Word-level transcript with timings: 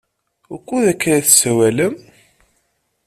Wukud 0.49 0.83
ay 0.91 0.97
la 1.07 1.25
tessawalem? 1.27 1.93